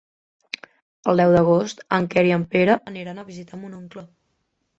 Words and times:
El 1.13 1.21
deu 1.23 1.33
d'agost 1.35 1.83
en 1.99 2.07
Quer 2.15 2.25
i 2.31 2.33
en 2.39 2.47
Pere 2.57 2.79
aniran 2.93 3.21
a 3.21 3.27
visitar 3.29 3.61
mon 3.67 3.79
oncle. 3.83 4.07